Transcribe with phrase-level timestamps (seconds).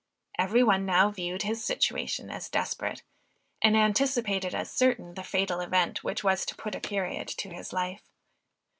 [0.39, 3.03] Every one now viewed his situation as desperate;
[3.61, 7.71] and anticipated, as certain, the fatal event which was to put a period to his
[7.71, 8.09] life.